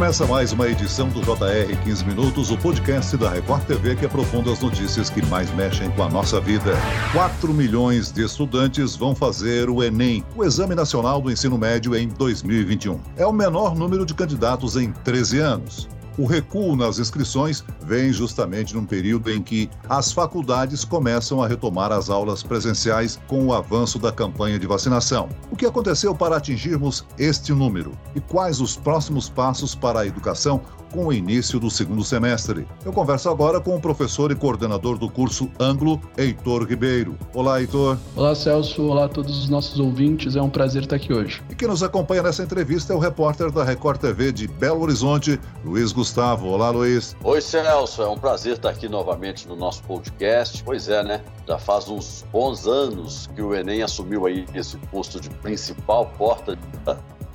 [0.00, 4.50] Começa mais uma edição do JR 15 Minutos, o podcast da Record TV que aprofunda
[4.50, 6.72] as notícias que mais mexem com a nossa vida.
[7.12, 12.08] 4 milhões de estudantes vão fazer o Enem, o Exame Nacional do Ensino Médio, em
[12.08, 12.98] 2021.
[13.14, 15.86] É o menor número de candidatos em 13 anos.
[16.18, 21.92] O recuo nas inscrições vem justamente num período em que as faculdades começam a retomar
[21.92, 25.28] as aulas presenciais com o avanço da campanha de vacinação.
[25.50, 27.92] O que aconteceu para atingirmos este número?
[28.14, 30.60] E quais os próximos passos para a educação
[30.92, 32.66] com o início do segundo semestre.
[32.84, 37.16] Eu converso agora com o professor e coordenador do curso Anglo, Heitor Ribeiro.
[37.34, 37.96] Olá, Heitor.
[38.16, 38.82] Olá, Celso.
[38.82, 40.36] Olá a todos os nossos ouvintes.
[40.36, 41.42] É um prazer estar aqui hoje.
[41.48, 45.40] E quem nos acompanha nessa entrevista é o repórter da Record TV de Belo Horizonte,
[45.64, 46.48] Luiz Gustavo.
[46.48, 47.14] Olá, Luiz.
[47.22, 48.02] Oi, Celso.
[48.02, 50.64] É um prazer estar aqui novamente no nosso podcast.
[50.64, 51.22] Pois é, né?
[51.46, 56.58] Já faz uns bons anos que o Enem assumiu aí esse posto de principal porta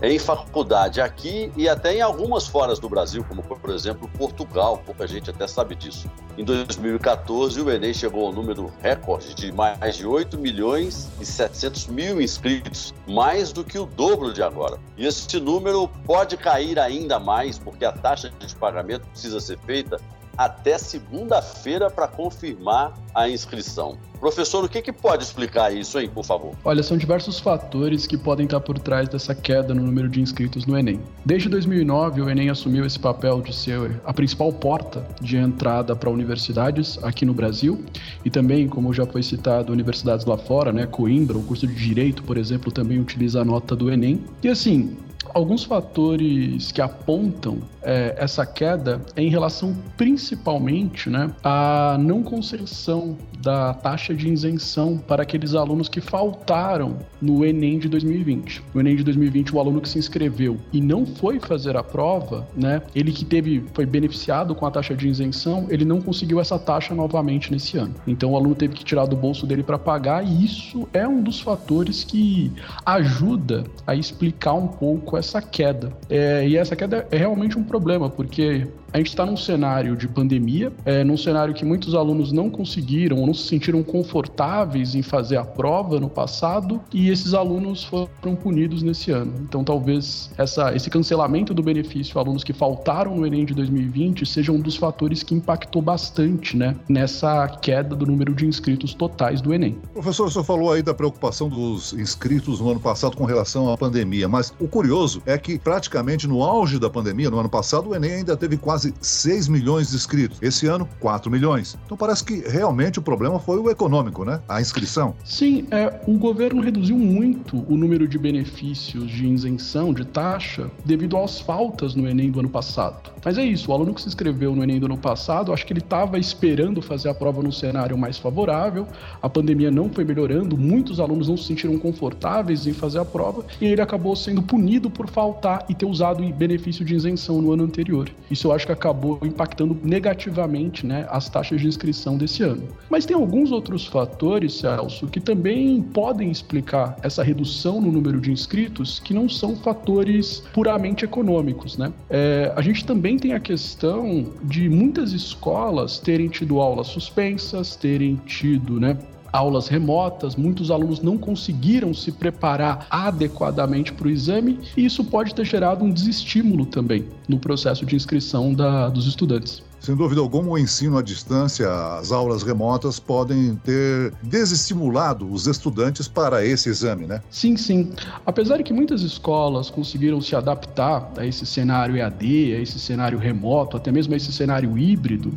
[0.02, 5.08] em faculdade aqui e até em algumas fora do Brasil, como por exemplo Portugal, pouca
[5.08, 6.10] gente até sabe disso.
[6.38, 11.88] Em 2014, o Enem chegou ao número recorde de mais de 8 milhões e 700
[11.88, 14.78] mil inscritos, mais do que o dobro de agora.
[14.98, 19.98] E esse número pode cair ainda mais, porque a taxa de pagamento precisa ser feita
[20.38, 23.98] até segunda-feira para confirmar a inscrição.
[24.20, 26.54] Professor, o que, que pode explicar isso, hein, por favor?
[26.64, 30.66] Olha, são diversos fatores que podem estar por trás dessa queda no número de inscritos
[30.66, 31.00] no Enem.
[31.26, 36.10] Desde 2009, o Enem assumiu esse papel de ser a principal porta de entrada para
[36.10, 37.84] universidades aqui no Brasil
[38.24, 42.24] e também, como já foi citado, universidades lá fora, né, Coimbra, o curso de Direito,
[42.24, 44.24] por exemplo, também utiliza a nota do Enem.
[44.42, 44.98] E assim,
[45.34, 53.16] alguns fatores que apontam é, essa queda é em relação principalmente né, à não concessão
[53.42, 58.64] da taxa de isenção para aqueles alunos que faltaram no Enem de 2020.
[58.74, 62.48] No Enem de 2020, o aluno que se inscreveu e não foi fazer a prova,
[62.56, 66.58] né, ele que teve foi beneficiado com a taxa de isenção, ele não conseguiu essa
[66.58, 67.94] taxa novamente nesse ano.
[68.08, 71.22] Então o aluno teve que tirar do bolso dele para pagar e isso é um
[71.22, 72.52] dos fatores que
[72.84, 75.92] ajuda a explicar um pouco essa queda.
[76.10, 80.08] É, e essa queda é realmente um problema, porque a gente está num cenário de
[80.08, 85.02] pandemia, é, num cenário que muitos alunos não conseguiram ou não se sentiram confortáveis em
[85.02, 89.34] fazer a prova no passado e esses alunos foram punidos nesse ano.
[89.42, 94.26] Então, talvez essa, esse cancelamento do benefício a alunos que faltaram no Enem de 2020
[94.26, 99.42] seja um dos fatores que impactou bastante né, nessa queda do número de inscritos totais
[99.42, 99.78] do Enem.
[99.92, 103.78] Professor, o senhor falou aí da preocupação dos inscritos no ano passado com relação à
[103.78, 107.96] pandemia, mas o curioso é que praticamente no auge da pandemia, no ano passado, o
[107.96, 110.38] Enem ainda teve quase quase 6 milhões de inscritos.
[110.42, 111.78] Esse ano, 4 milhões.
[111.86, 114.42] Então parece que realmente o problema foi o econômico, né?
[114.48, 115.16] A inscrição.
[115.24, 121.18] Sim, é, o governo reduziu muito o número de benefícios de isenção, de taxa, devido
[121.18, 123.12] às faltas no Enem do ano passado.
[123.24, 125.74] Mas é isso, o aluno que se inscreveu no Enem do ano passado, acho que
[125.74, 128.88] ele estava esperando fazer a prova num cenário mais favorável,
[129.22, 133.44] a pandemia não foi melhorando, muitos alunos não se sentiram confortáveis em fazer a prova,
[133.60, 137.52] e ele acabou sendo punido por faltar e ter usado o benefício de isenção no
[137.52, 138.10] ano anterior.
[138.30, 142.68] Isso eu acho que acabou impactando negativamente né, as taxas de inscrição desse ano.
[142.90, 148.32] Mas tem alguns outros fatores, Celso, que também podem explicar essa redução no número de
[148.32, 151.78] inscritos que não são fatores puramente econômicos.
[151.78, 151.92] Né?
[152.10, 158.16] É, a gente também tem a questão de muitas escolas terem tido aulas suspensas, terem
[158.26, 158.98] tido né,
[159.36, 165.36] aulas remotas, muitos alunos não conseguiram se preparar adequadamente para o exame e isso pode
[165.36, 169.64] ter gerado um desestímulo também no processo de inscrição da, dos estudantes.
[169.86, 171.70] Sem dúvida alguma, o ensino à distância,
[172.00, 177.22] as aulas remotas podem ter desestimulado os estudantes para esse exame, né?
[177.30, 177.94] Sim, sim.
[178.26, 183.20] Apesar de que muitas escolas conseguiram se adaptar a esse cenário EAD, a esse cenário
[183.20, 185.32] remoto, até mesmo a esse cenário híbrido,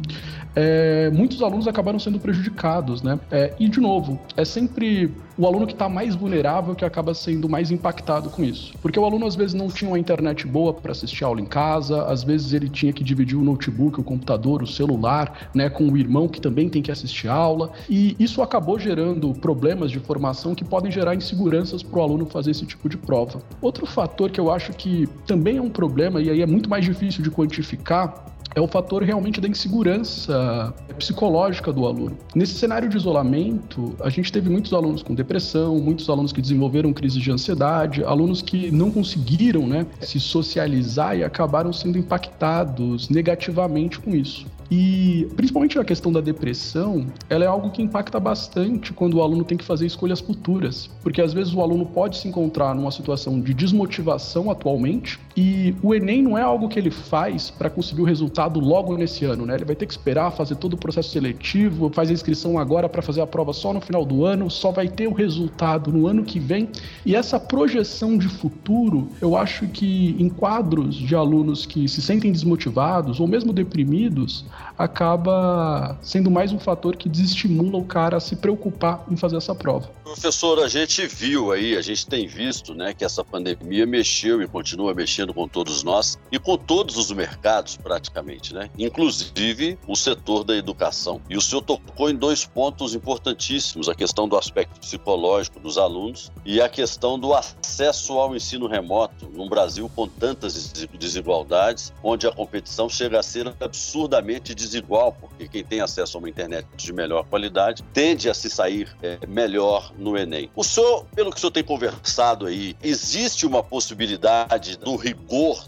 [0.56, 3.20] é, muitos alunos acabaram sendo prejudicados, né?
[3.31, 7.49] É, e, de novo, é sempre o aluno que está mais vulnerável que acaba sendo
[7.49, 8.75] mais impactado com isso.
[8.82, 12.02] Porque o aluno, às vezes, não tinha uma internet boa para assistir aula em casa,
[12.05, 15.96] às vezes ele tinha que dividir o notebook, o computador, o celular, né, com o
[15.96, 20.64] irmão que também tem que assistir aula, e isso acabou gerando problemas de formação que
[20.64, 23.40] podem gerar inseguranças para o aluno fazer esse tipo de prova.
[23.62, 26.85] Outro fator que eu acho que também é um problema, e aí é muito mais
[26.85, 32.17] difícil de quantificar, é o fator realmente da insegurança psicológica do aluno.
[32.35, 36.93] Nesse cenário de isolamento, a gente teve muitos alunos com depressão, muitos alunos que desenvolveram
[36.93, 43.99] crises de ansiedade, alunos que não conseguiram né, se socializar e acabaram sendo impactados negativamente
[44.00, 44.47] com isso.
[44.71, 49.43] E principalmente a questão da depressão, ela é algo que impacta bastante quando o aluno
[49.43, 53.41] tem que fazer escolhas futuras, porque às vezes o aluno pode se encontrar numa situação
[53.41, 58.05] de desmotivação atualmente e o Enem não é algo que ele faz para conseguir o
[58.05, 59.55] resultado logo nesse ano, né?
[59.55, 63.00] Ele vai ter que esperar fazer todo o processo seletivo, faz a inscrição agora para
[63.00, 66.25] fazer a prova só no final do ano, só vai ter o resultado no ano
[66.25, 66.69] que vem.
[67.06, 72.32] E essa projeção de futuro, eu acho que em quadros de alunos que se sentem
[72.32, 74.44] desmotivados ou mesmo deprimidos,
[74.76, 79.55] acaba sendo mais um fator que desestimula o cara a se preocupar em fazer essa
[79.55, 79.88] prova.
[80.02, 84.49] Professor, a gente viu aí, a gente tem visto, né, que essa pandemia mexeu e
[84.49, 88.70] continua mexendo com todos nós e com todos os mercados praticamente, né?
[88.78, 91.20] Inclusive o setor da educação.
[91.28, 96.30] E o senhor tocou em dois pontos importantíssimos: a questão do aspecto psicológico dos alunos
[96.44, 102.32] e a questão do acesso ao ensino remoto num Brasil com tantas desigualdades, onde a
[102.32, 107.25] competição chega a ser absurdamente desigual, porque quem tem acesso a uma internet de melhor
[107.25, 110.50] qualidade tende a se sair é, melhor no Enem.
[110.54, 115.18] O senhor, pelo que o senhor tem conversado aí, existe uma possibilidade do rigor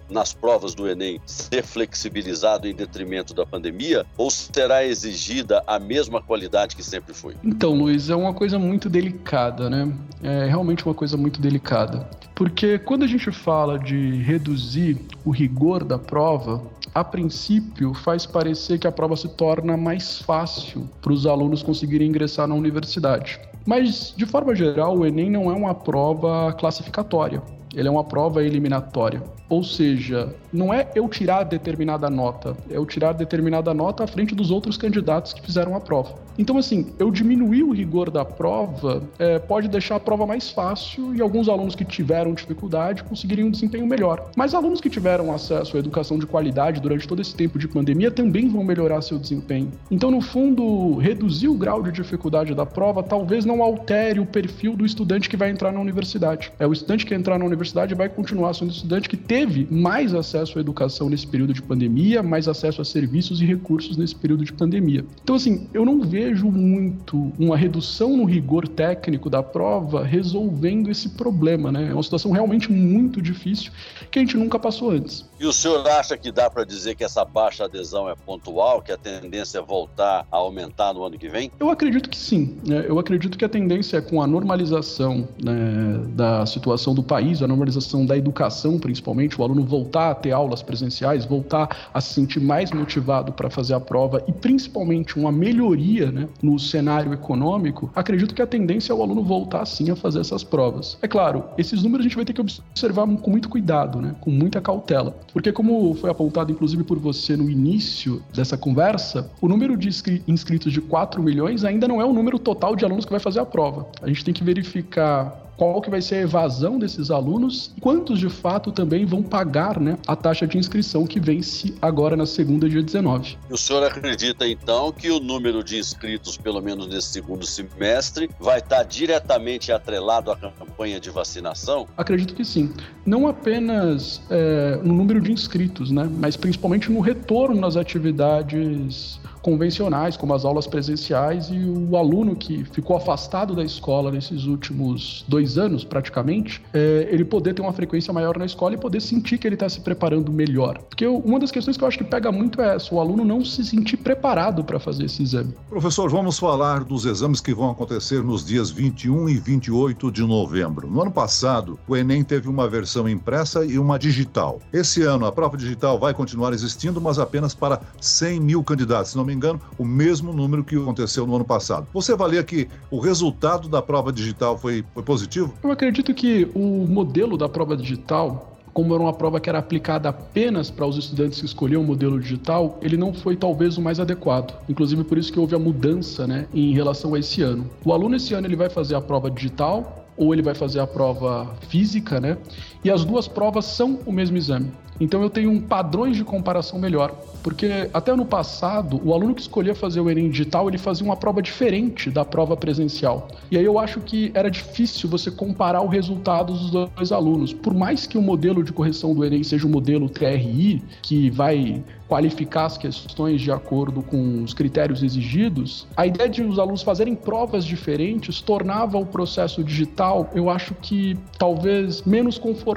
[0.09, 6.23] nas provas do Enem ser flexibilizado em detrimento da pandemia ou será exigida a mesma
[6.23, 7.37] qualidade que sempre foi?
[7.45, 9.93] Então, Luiz, é uma coisa muito delicada, né?
[10.23, 12.09] É realmente uma coisa muito delicada.
[12.35, 16.63] Porque quando a gente fala de reduzir o rigor da prova,
[16.95, 22.09] a princípio faz parecer que a prova se torna mais fácil para os alunos conseguirem
[22.09, 23.39] ingressar na universidade.
[23.67, 27.43] Mas, de forma geral, o Enem não é uma prova classificatória,
[27.75, 29.23] ele é uma prova eliminatória.
[29.51, 34.33] Ou seja, não é eu tirar determinada nota, é eu tirar determinada nota à frente
[34.33, 36.15] dos outros candidatos que fizeram a prova.
[36.39, 41.15] Então, assim, eu diminuir o rigor da prova é, pode deixar a prova mais fácil
[41.15, 44.31] e alguns alunos que tiveram dificuldade conseguirem um desempenho melhor.
[44.37, 48.11] Mas alunos que tiveram acesso à educação de qualidade durante todo esse tempo de pandemia
[48.11, 49.71] também vão melhorar seu desempenho.
[49.91, 54.77] Então, no fundo, reduzir o grau de dificuldade da prova talvez não altere o perfil
[54.77, 56.53] do estudante que vai entrar na universidade.
[56.59, 59.40] É o estudante que entrar na universidade vai continuar sendo estudante que teve
[59.71, 64.15] mais acesso à educação nesse período de pandemia, mais acesso a serviços e recursos nesse
[64.15, 65.05] período de pandemia.
[65.23, 71.11] Então, assim, eu não vejo muito uma redução no rigor técnico da prova resolvendo esse
[71.11, 71.89] problema, né?
[71.91, 73.73] É uma situação realmente muito difícil
[74.11, 75.29] que a gente nunca passou antes.
[75.39, 78.93] E o senhor acha que dá para dizer que essa baixa adesão é pontual, que
[78.93, 81.51] a tendência é voltar a aumentar no ano que vem?
[81.59, 82.59] Eu acredito que sim.
[82.67, 82.85] Né?
[82.87, 87.49] Eu acredito que a tendência é com a normalização né, da situação do país, a
[87.49, 92.41] normalização da educação, principalmente, o aluno voltar a ter aulas presenciais, voltar a se sentir
[92.41, 98.35] mais motivado para fazer a prova e principalmente uma melhoria né, no cenário econômico, acredito
[98.35, 100.99] que a tendência é o aluno voltar sim a fazer essas provas.
[101.03, 104.31] É claro, esses números a gente vai ter que observar com muito cuidado, né, com
[104.31, 109.77] muita cautela, porque como foi apontado inclusive por você no início dessa conversa, o número
[109.77, 109.89] de
[110.27, 113.41] inscritos de 4 milhões ainda não é o número total de alunos que vai fazer
[113.41, 113.87] a prova.
[114.03, 118.19] A gente tem que verificar qual que vai ser a evasão desses alunos e quantos
[118.19, 122.67] de fato também vão pagar né, a taxa de inscrição que vence agora na segunda,
[122.67, 123.37] dia 19.
[123.51, 128.59] o senhor acredita então que o número de inscritos, pelo menos nesse segundo semestre, vai
[128.59, 131.87] estar diretamente atrelado à campanha de vacinação?
[131.95, 132.73] Acredito que sim.
[133.05, 140.17] Não apenas é, no número de inscritos, né, mas principalmente no retorno nas atividades convencionais,
[140.17, 145.59] como as aulas presenciais, e o aluno que ficou afastado da escola nesses últimos dois
[145.59, 149.47] anos, praticamente, é, ele poder ter uma frequência maior na escola e poder sentir que
[149.47, 150.79] ele está se preparando melhor.
[150.79, 153.45] Porque uma das questões que eu acho que pega muito é essa, o aluno não
[153.45, 155.55] se sentir preparado para fazer esse exame.
[155.69, 160.89] Professor, vamos falar dos exames que vão acontecer nos dias 21 e 28 de novembro.
[160.91, 164.61] No ano passado, o Enem teve uma versão impressa e uma digital.
[164.73, 169.15] Esse ano, a prova digital vai continuar existindo, mas apenas para 100 mil candidatos.
[169.15, 171.87] Não me engano, o mesmo número que aconteceu no ano passado.
[171.93, 175.55] Você avalia que o resultado da prova digital foi, foi positivo?
[175.63, 180.09] Eu acredito que o modelo da prova digital como era uma prova que era aplicada
[180.09, 183.99] apenas para os estudantes que escolhiam o modelo digital, ele não foi talvez o mais
[183.99, 184.57] adequado.
[184.69, 187.69] Inclusive por isso que houve a mudança, né, em relação a esse ano.
[187.85, 190.87] O aluno esse ano ele vai fazer a prova digital ou ele vai fazer a
[190.87, 192.37] prova física, né?
[192.83, 194.71] E as duas provas são o mesmo exame.
[195.01, 199.41] Então eu tenho um padrões de comparação melhor, porque até ano passado, o aluno que
[199.41, 203.29] escolhia fazer o Enem digital, ele fazia uma prova diferente da prova presencial.
[203.51, 207.55] E aí eu acho que era difícil você comparar o resultado dos dois alunos.
[207.55, 211.83] Por mais que o modelo de correção do Enem seja o modelo TRI, que vai
[212.07, 217.15] qualificar as questões de acordo com os critérios exigidos, a ideia de os alunos fazerem
[217.15, 222.70] provas diferentes tornava o processo digital, eu acho que talvez menos confortável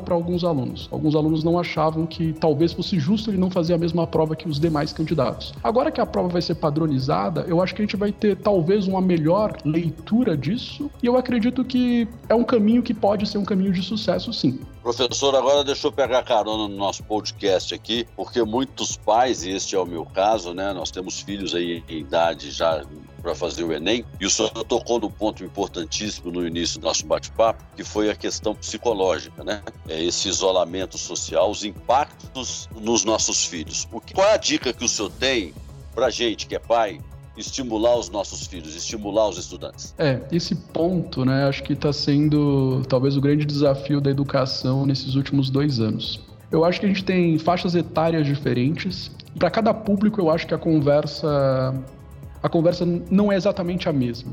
[0.00, 0.88] para alguns alunos.
[0.92, 4.48] Alguns alunos não achavam que talvez fosse justo ele não fazer a mesma prova que
[4.48, 5.52] os demais candidatos.
[5.64, 8.86] Agora que a prova vai ser padronizada, eu acho que a gente vai ter talvez
[8.86, 13.44] uma melhor leitura disso e eu acredito que é um caminho que pode ser um
[13.44, 14.60] caminho de sucesso, sim.
[14.82, 19.76] Professor, agora deixa eu pegar carona no nosso podcast aqui, porque muitos pais, e este
[19.76, 20.72] é o meu caso, né?
[20.72, 22.82] Nós temos filhos aí em idade já
[23.20, 27.04] para fazer o Enem, e o senhor tocou no ponto importantíssimo no início do nosso
[27.04, 29.62] bate-papo, que foi a questão psicológica, né?
[29.86, 33.86] É esse isolamento social, os impactos nos nossos filhos.
[33.92, 35.52] O que, qual é a dica que o senhor tem
[35.94, 36.98] para gente que é pai
[37.40, 39.94] estimular os nossos filhos, estimular os estudantes?
[39.98, 45.14] É, esse ponto, né, acho que está sendo talvez o grande desafio da educação nesses
[45.14, 46.20] últimos dois anos.
[46.50, 49.10] Eu acho que a gente tem faixas etárias diferentes.
[49.38, 51.74] Para cada público, eu acho que a conversa
[52.42, 54.32] a conversa não é exatamente a mesma.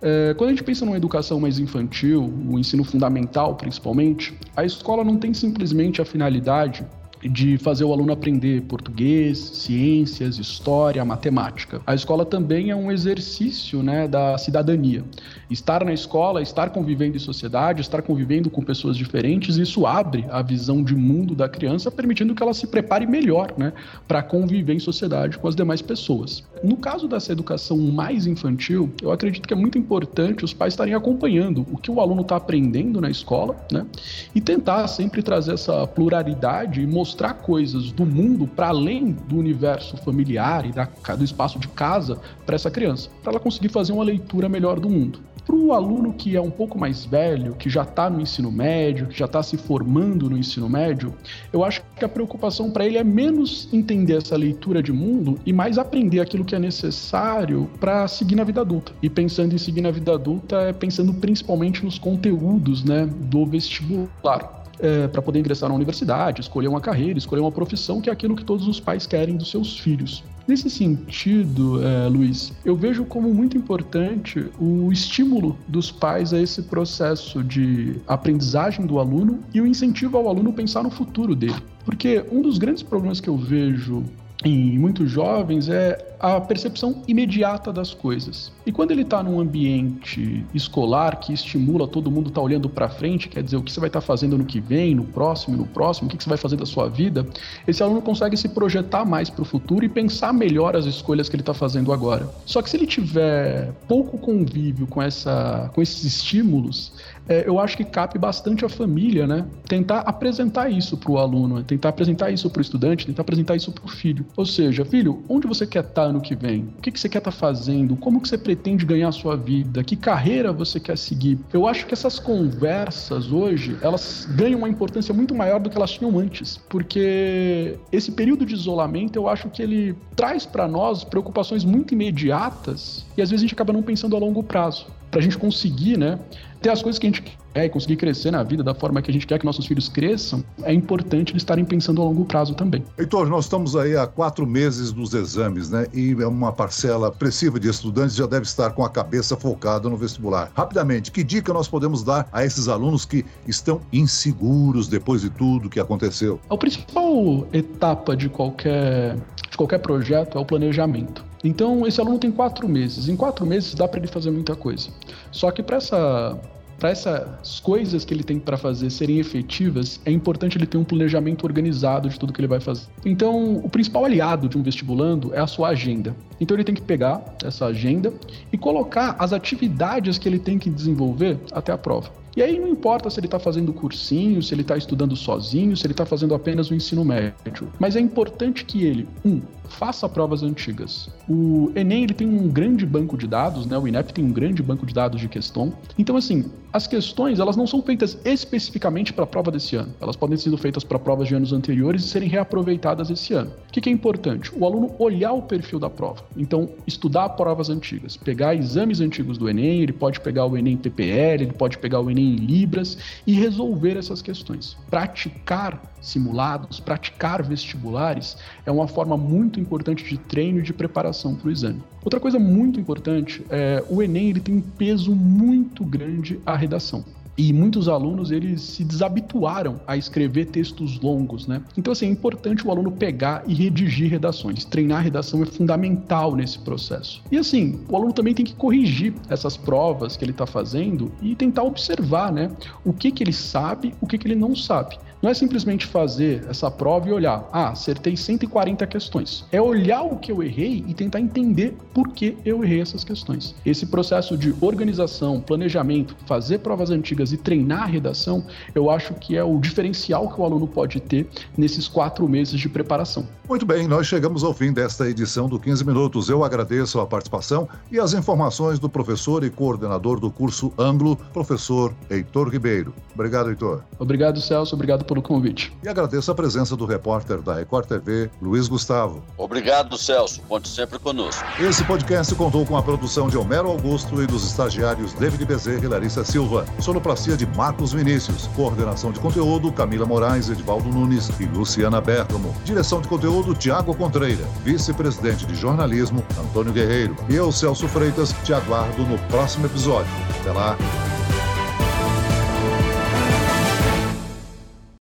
[0.00, 5.04] É, quando a gente pensa numa educação mais infantil, o ensino fundamental principalmente, a escola
[5.04, 6.84] não tem simplesmente a finalidade
[7.28, 11.80] de fazer o aluno aprender português, ciências, história, matemática.
[11.86, 15.04] A escola também é um exercício né, da cidadania.
[15.50, 20.42] Estar na escola, estar convivendo em sociedade, estar convivendo com pessoas diferentes, isso abre a
[20.42, 23.72] visão de mundo da criança, permitindo que ela se prepare melhor né,
[24.06, 26.44] para conviver em sociedade com as demais pessoas.
[26.62, 30.94] No caso dessa educação mais infantil, eu acredito que é muito importante os pais estarem
[30.94, 33.86] acompanhando o que o aluno está aprendendo na escola né,
[34.34, 39.36] e tentar sempre trazer essa pluralidade e mostrar mostrar coisas do mundo para além do
[39.36, 43.92] universo familiar e da, do espaço de casa para essa criança, para ela conseguir fazer
[43.92, 45.20] uma leitura melhor do mundo.
[45.46, 49.06] Para o aluno que é um pouco mais velho, que já está no ensino médio,
[49.06, 51.14] que já está se formando no ensino médio,
[51.52, 55.52] eu acho que a preocupação para ele é menos entender essa leitura de mundo e
[55.52, 58.92] mais aprender aquilo que é necessário para seguir na vida adulta.
[59.00, 64.63] E pensando em seguir na vida adulta, é pensando principalmente nos conteúdos né, do vestibular
[64.78, 68.36] é, para poder ingressar na universidade, escolher uma carreira, escolher uma profissão, que é aquilo
[68.36, 70.22] que todos os pais querem dos seus filhos.
[70.46, 76.62] Nesse sentido, é, Luiz, eu vejo como muito importante o estímulo dos pais a esse
[76.62, 81.56] processo de aprendizagem do aluno e o incentivo ao aluno pensar no futuro dele.
[81.84, 84.04] Porque um dos grandes problemas que eu vejo
[84.44, 88.50] em muitos jovens é a percepção imediata das coisas.
[88.64, 92.88] E quando ele está num ambiente escolar que estimula todo mundo estar tá olhando para
[92.88, 95.56] frente, quer dizer, o que você vai estar tá fazendo no que vem, no próximo,
[95.56, 97.26] no próximo, o que, que você vai fazer da sua vida,
[97.66, 101.36] esse aluno consegue se projetar mais para o futuro e pensar melhor as escolhas que
[101.36, 102.28] ele está fazendo agora.
[102.46, 106.92] Só que se ele tiver pouco convívio com, essa, com esses estímulos,
[107.28, 109.46] é, eu acho que cabe bastante a família, né?
[109.66, 113.72] Tentar apresentar isso para o aluno, tentar apresentar isso para o estudante, tentar apresentar isso
[113.72, 114.26] para o filho.
[114.36, 116.68] Ou seja, filho, onde você quer estar tá ano que vem?
[116.78, 117.96] O que, que você quer estar tá fazendo?
[117.96, 119.82] Como que você pretende ganhar a sua vida?
[119.82, 121.38] Que carreira você quer seguir?
[121.52, 125.92] Eu acho que essas conversas hoje, elas ganham uma importância muito maior do que elas
[125.92, 131.64] tinham antes, porque esse período de isolamento, eu acho que ele traz para nós preocupações
[131.64, 134.86] muito imediatas e às vezes a gente acaba não pensando a longo prazo.
[135.14, 136.18] Para a gente conseguir, né,
[136.60, 139.12] ter as coisas que a gente quer e conseguir crescer na vida da forma que
[139.12, 142.52] a gente quer que nossos filhos cresçam, é importante eles estarem pensando a longo prazo
[142.52, 142.82] também.
[142.98, 145.86] Heitor, nós estamos aí há quatro meses dos exames, né?
[145.94, 150.50] E uma parcela expressiva de estudantes já deve estar com a cabeça focada no vestibular.
[150.52, 155.70] Rapidamente, que dica nós podemos dar a esses alunos que estão inseguros depois de tudo
[155.70, 156.40] que aconteceu?
[156.50, 159.14] A principal etapa de qualquer,
[159.48, 161.24] de qualquer projeto é o planejamento.
[161.44, 163.08] Então, esse aluno tem quatro meses.
[163.08, 164.88] Em quatro meses dá para ele fazer muita coisa.
[165.30, 166.40] Só que para essa
[166.78, 170.84] para essas coisas que ele tem para fazer serem efetivas, é importante ele ter um
[170.84, 172.86] planejamento organizado de tudo que ele vai fazer.
[173.04, 176.16] Então, o principal aliado de um vestibulando é a sua agenda.
[176.40, 178.12] Então, ele tem que pegar essa agenda
[178.52, 182.10] e colocar as atividades que ele tem que desenvolver até a prova.
[182.36, 185.86] E aí não importa se ele está fazendo cursinho, se ele está estudando sozinho, se
[185.86, 187.70] ele está fazendo apenas o ensino médio.
[187.78, 191.08] Mas é importante que ele, um, faça provas antigas.
[191.28, 193.76] O Enem ele tem um grande banco de dados, né?
[193.78, 195.72] O INEP tem um grande banco de dados de questão.
[195.98, 199.94] Então, assim, as questões elas não são feitas especificamente para a prova desse ano.
[200.00, 203.50] Elas podem ser feitas para provas de anos anteriores e serem reaproveitadas esse ano.
[203.68, 204.50] O que, que é importante?
[204.56, 206.22] O aluno olhar o perfil da prova.
[206.36, 211.44] Então, estudar provas antigas, pegar exames antigos do Enem, ele pode pegar o Enem PPL,
[211.44, 214.76] ele pode pegar o Enem em Libras e resolver essas questões.
[214.88, 221.48] Praticar simulados, praticar vestibulares é uma forma muito importante de treino e de preparação para
[221.48, 221.82] o exame.
[222.02, 227.04] Outra coisa muito importante é o Enem ele tem um peso muito grande à redação.
[227.36, 231.62] E muitos alunos, eles se desabituaram a escrever textos longos, né?
[231.76, 234.64] Então, assim, é importante o aluno pegar e redigir redações.
[234.64, 237.22] Treinar a redação é fundamental nesse processo.
[237.30, 241.34] E, assim, o aluno também tem que corrigir essas provas que ele está fazendo e
[241.34, 242.50] tentar observar, né?
[242.84, 244.96] O que, que ele sabe, o que, que ele não sabe.
[245.24, 249.46] Não é simplesmente fazer essa prova e olhar, ah, acertei 140 questões.
[249.50, 253.54] É olhar o que eu errei e tentar entender por que eu errei essas questões.
[253.64, 259.34] Esse processo de organização, planejamento, fazer provas antigas e treinar a redação, eu acho que
[259.34, 261.26] é o diferencial que o aluno pode ter
[261.56, 263.26] nesses quatro meses de preparação.
[263.48, 266.28] Muito bem, nós chegamos ao fim desta edição do 15 Minutos.
[266.28, 271.94] Eu agradeço a participação e as informações do professor e coordenador do curso Anglo, professor
[272.10, 272.94] Heitor Ribeiro.
[273.14, 273.82] Obrigado, Heitor.
[273.98, 274.74] Obrigado, Celso.
[274.74, 275.72] Obrigado por pelo convite.
[275.82, 279.22] E agradeço a presença do repórter da Record TV, Luiz Gustavo.
[279.38, 280.42] Obrigado, Celso.
[280.48, 281.44] Conte sempre conosco.
[281.60, 285.88] Esse podcast contou com a produção de Homero Augusto e dos estagiários David Bezerra e
[285.88, 286.66] Larissa Silva.
[286.80, 288.48] Sonoplastia de Marcos Vinícius.
[288.56, 292.54] Coordenação de conteúdo, Camila Moraes, Edvaldo Nunes e Luciana Bergamo.
[292.64, 294.44] Direção de conteúdo, Tiago Contreira.
[294.64, 297.14] Vice-presidente de jornalismo, Antônio Guerreiro.
[297.28, 300.10] E eu, Celso Freitas, te aguardo no próximo episódio.
[300.40, 300.76] Até lá.